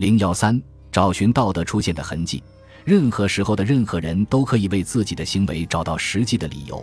[0.00, 0.58] 零幺三，
[0.90, 2.42] 找寻道德出现的痕迹。
[2.86, 6.82] 任何时候的任何人都可以为自己的行为找到实际的理由，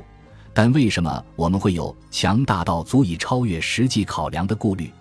[0.53, 4.93] 但为什么我们会有强大到足以超越实际考量的顾虑？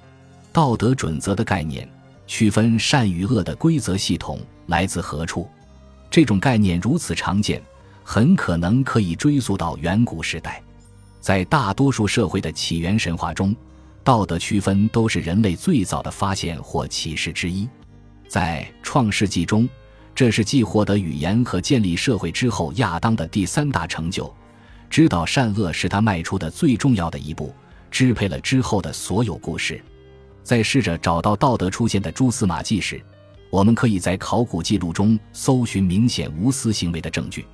[0.51, 1.87] 道德准则的概念，
[2.27, 5.47] 区分善与恶的规则系统来自何处？
[6.11, 7.63] 这种概念如此常见，
[8.03, 10.63] 很可能可以追溯到远古时代。
[11.21, 13.55] 在大多数社会的起源神话中，
[14.03, 17.69] 道德区分都是人类最早的发现或启示之一。
[18.29, 19.69] 在创世纪中。
[20.15, 24.35] 这是继获得语言和建立社会之后，亚当的第三大成就。
[24.89, 27.55] 知道善恶是他迈出的最重要的一步，
[27.91, 29.79] 支配了之后的所有故事。
[30.43, 32.99] 在试着找到道德出现的蛛丝马迹时，
[33.51, 37.45] 我们可以在考古记录中搜寻明显无私行为的证据，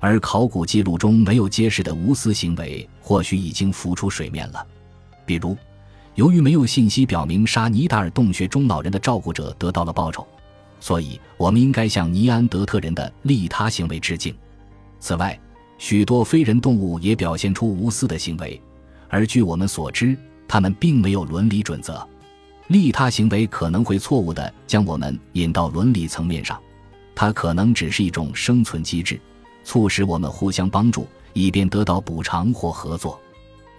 [0.00, 4.66] 而考古记录中没有揭示的无私行为，或许已经浮出水面了。
[5.24, 5.56] 比如，
[6.14, 10.26] 由于没有信息表明沙尼达尔洞穴中老人的照顾者得到了报酬。
[10.78, 14.34] 所以，我们应该向尼安德特人的利他行为致敬。
[15.00, 15.38] 此外，
[15.78, 18.60] 许多非人动物也表现出无私的行为，
[19.08, 20.16] 而据我们所知，
[20.46, 22.06] 它们并没有伦理准则。
[22.68, 26.60] 利他行为可能会错误地将我们引到伦理层面上，
[27.14, 29.20] 它可能只是一种生存机制，
[29.64, 33.18] 促使我们互相帮助，以便得到补偿或合作。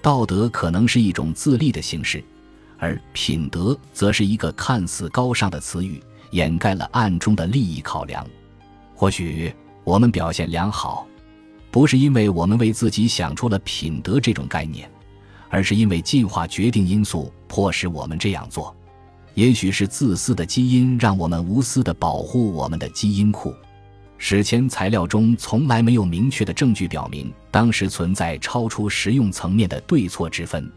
[0.02, 2.24] 道德可能是一种自立的形式，
[2.78, 6.02] 而品德则是一个看似高尚的词语。
[6.32, 8.28] 掩盖了暗中的利益考量。
[8.94, 9.54] 或许
[9.86, 11.08] 我们表现良好，
[11.72, 14.90] 不是因为我们为自己想出了品德这种概念，
[15.50, 18.76] 而是因为进化决定因素迫使我们这样做。
[19.34, 23.54] 也许是自私的基因让我们无私地保护我们的基因库。
[24.18, 30.70] 史前材料中从来没有明确的证据表明当时存在超出实用层面的对错之分。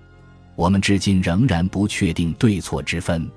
[0.58, 3.30] 我们至今仍然不确定对错之分。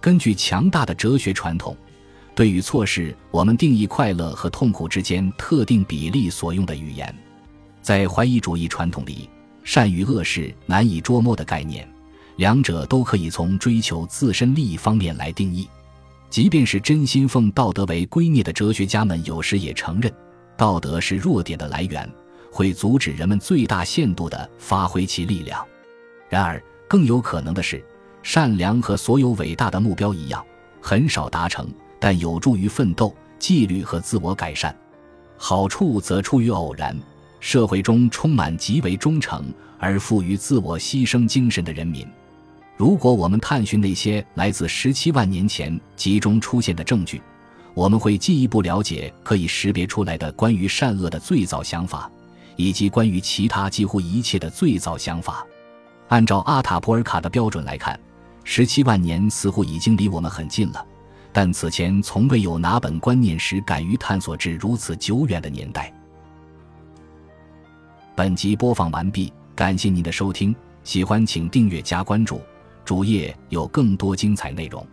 [0.00, 1.76] 根据强大的哲学传统，
[2.34, 7.14] 对于错事，我们定义快乐和痛苦之间特定比例所用的语言。
[7.80, 9.30] 在怀疑主义传统里，
[9.62, 11.88] 善与恶是难以捉摸的概念，
[12.34, 15.68] 两者都可以从追求自身利益方面来定义。
[16.28, 20.12] 即便是真心奉道德为圭臬的哲学家们，有时也承认，
[20.56, 22.12] 道德是弱点的来源，
[22.50, 25.64] 会阻止人们最大限度地发挥其力量。
[26.28, 27.84] 然而，更有可能的是。
[28.22, 30.44] 善良和所有伟大的目标一样，
[30.80, 31.68] 很少达成，
[32.00, 34.76] 但有助于奋斗、纪律和自我改善。
[35.36, 36.98] 好处则出于偶然。
[37.38, 39.44] 社会中充满极为忠诚
[39.78, 42.04] 而富于自我牺牲精神的人民。
[42.76, 47.22] 如果我们探寻那些来自十七万年前集中出现的证据，
[47.74, 52.10] 我们会进一步了解可以识别出来的关于善恶的最早想法，
[52.56, 55.46] 以及关于其他几乎一切的最早想法。
[56.08, 57.98] 按照阿塔普尔卡的标准来看。
[58.48, 60.86] 十七万年似乎已经离我们很近了，
[61.32, 65.92] 但此前从未有哪本观念史敢于探索至如此久远的年代。
[68.14, 72.40] 本集播放完毕，感谢您的收听，喜欢请订阅加关注，
[72.84, 74.86] 主页有更多精彩内容。